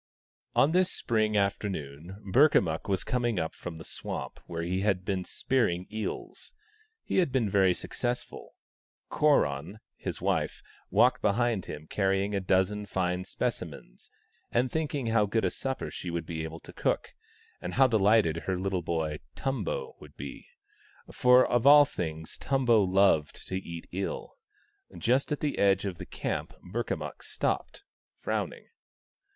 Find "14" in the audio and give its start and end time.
23.37-23.41